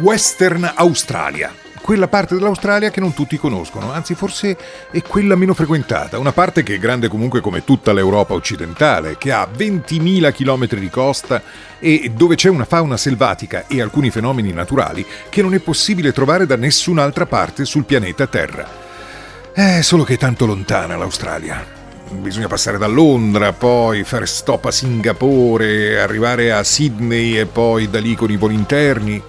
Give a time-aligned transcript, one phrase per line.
[0.00, 1.52] Western Australia
[1.86, 4.56] quella parte dell'Australia che non tutti conoscono, anzi forse
[4.90, 9.30] è quella meno frequentata, una parte che è grande comunque come tutta l'Europa occidentale, che
[9.30, 11.40] ha 20.000 km di costa
[11.78, 16.44] e dove c'è una fauna selvatica e alcuni fenomeni naturali che non è possibile trovare
[16.44, 18.68] da nessun'altra parte sul pianeta Terra.
[19.52, 21.64] È solo che è tanto lontana l'Australia.
[22.10, 28.00] Bisogna passare da Londra, poi fare stop a Singapore, arrivare a Sydney e poi da
[28.00, 29.22] lì con i voli interni.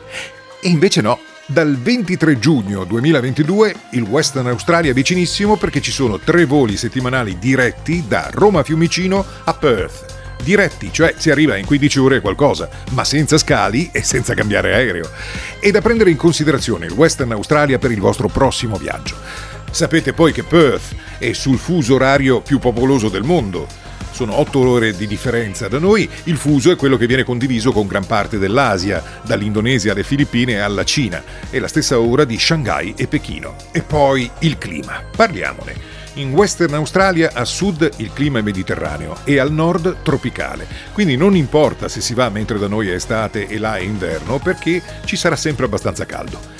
[0.60, 6.20] E invece no, dal 23 giugno 2022 il Western Australia è vicinissimo perché ci sono
[6.20, 10.16] tre voli settimanali diretti da Roma Fiumicino a Perth.
[10.44, 14.74] Diretti, cioè si arriva in 15 ore e qualcosa, ma senza scali e senza cambiare
[14.74, 15.10] aereo.
[15.60, 19.16] E da prendere in considerazione il Western Australia per il vostro prossimo viaggio.
[19.70, 23.68] Sapete poi che Perth è sul fuso orario più popoloso del mondo
[24.18, 27.86] sono 8 ore di differenza da noi, il fuso è quello che viene condiviso con
[27.86, 33.06] gran parte dell'Asia, dall'Indonesia alle Filippine alla Cina, e la stessa ora di Shanghai e
[33.06, 33.56] Pechino.
[33.72, 35.04] E poi il clima.
[35.16, 35.76] Parliamone.
[36.16, 41.36] In Western Australia a sud il clima è mediterraneo e al nord tropicale, quindi non
[41.36, 45.16] importa se si va mentre da noi è estate e là è inverno perché ci
[45.16, 46.57] sarà sempre abbastanza caldo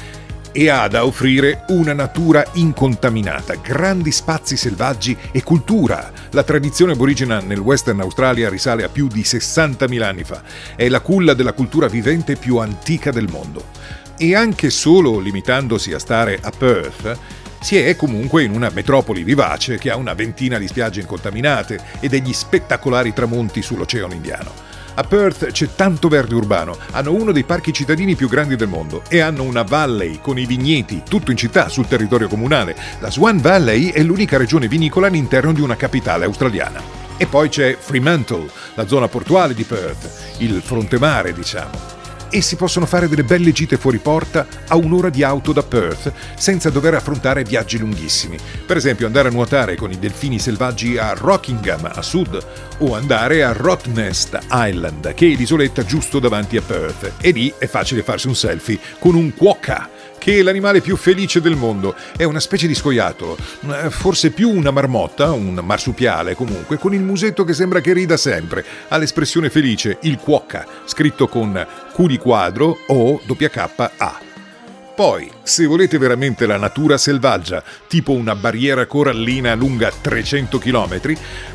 [0.58, 6.12] e ha da offrire una natura incontaminata, grandi spazi selvaggi e cultura.
[6.32, 10.42] La tradizione aborigena nel Western Australia risale a più di 60.000 anni fa.
[10.76, 13.66] È la culla della cultura vivente più antica del mondo.
[14.18, 17.20] E anche solo limitandosi a stare a Perth,
[17.60, 22.08] si è comunque in una metropoli vivace che ha una ventina di spiagge incontaminate e
[22.08, 24.67] degli spettacolari tramonti sull'Oceano Indiano.
[25.00, 29.04] A Perth c'è tanto verde urbano, hanno uno dei parchi cittadini più grandi del mondo
[29.08, 32.76] e hanno una valley con i vigneti, tutto in città, sul territorio comunale.
[33.00, 36.82] La Swan Valley è l'unica regione vinicola all'interno di una capitale australiana.
[37.16, 41.97] E poi c'è Fremantle, la zona portuale di Perth, il fronte mare, diciamo
[42.38, 46.14] e si possono fare delle belle gite fuori porta a un'ora di auto da Perth
[46.38, 48.38] senza dover affrontare viaggi lunghissimi.
[48.64, 52.46] Per esempio andare a nuotare con i delfini selvaggi a Rockingham a sud
[52.78, 57.66] o andare a Rottnest Island che è l'isoletta giusto davanti a Perth e lì è
[57.66, 59.97] facile farsi un selfie con un quokka
[60.28, 61.96] che è l'animale più felice del mondo.
[62.18, 63.38] È una specie di scoiattolo,
[63.72, 68.18] eh, forse più una marmotta, un marsupiale comunque, con il musetto che sembra che rida
[68.18, 68.66] sempre.
[68.90, 74.20] Ha l'espressione felice, il quokka, scritto con Q di quadro o WKA.
[74.94, 81.00] Poi, se volete veramente la natura selvaggia, tipo una barriera corallina lunga 300 km,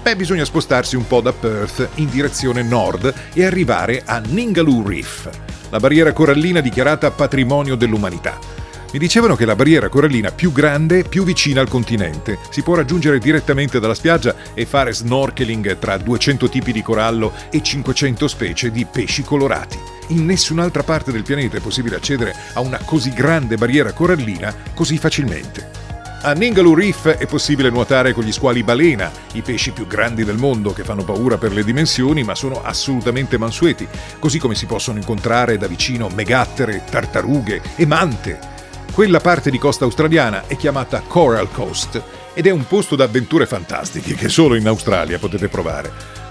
[0.03, 5.29] beh, bisogna spostarsi un po' da Perth in direzione nord e arrivare a Ningaloo Reef,
[5.69, 8.62] la barriera corallina dichiarata patrimonio dell'umanità.
[8.93, 12.39] Mi dicevano che la barriera corallina più grande, più vicina al continente.
[12.51, 17.63] Si può raggiungere direttamente dalla spiaggia e fare snorkeling tra 200 tipi di corallo e
[17.63, 22.79] 500 specie di pesci colorati in nessun'altra parte del pianeta è possibile accedere a una
[22.85, 25.81] così grande barriera corallina così facilmente.
[26.25, 30.37] A Ningaloo Reef è possibile nuotare con gli squali balena, i pesci più grandi del
[30.37, 33.89] mondo che fanno paura per le dimensioni ma sono assolutamente mansueti,
[34.21, 38.52] così come si possono incontrare da vicino megattere, tartarughe e mante.
[38.93, 42.03] Quella parte di costa australiana è chiamata Coral Coast
[42.35, 45.91] ed è un posto d'avventure fantastiche che solo in Australia potete provare.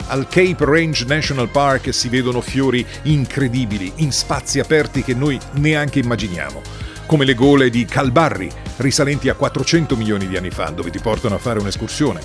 [0.09, 5.97] Al Cape Range National Park si vedono fiori incredibili in spazi aperti che noi neanche
[5.97, 6.61] immaginiamo,
[7.07, 11.33] come le gole di Calbarri, risalenti a 400 milioni di anni fa, dove ti portano
[11.33, 12.21] a fare un'escursione.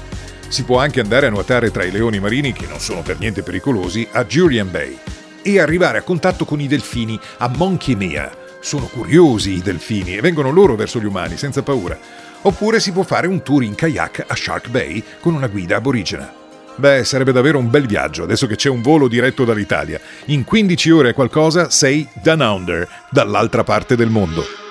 [0.49, 3.43] Si può anche andare a nuotare tra i leoni marini, che non sono per niente
[3.43, 4.99] pericolosi, a Julian Bay
[5.41, 8.45] e arrivare a contatto con i delfini a Monkey Mea.
[8.61, 11.99] Sono curiosi i delfini e vengono loro verso gli umani senza paura.
[12.43, 16.33] Oppure si può fare un tour in kayak a Shark Bay con una guida aborigena.
[16.77, 19.99] Beh, sarebbe davvero un bel viaggio, adesso che c'è un volo diretto dall'Italia.
[20.27, 24.66] In 15 ore e qualcosa sei down under, dall'altra parte del mondo.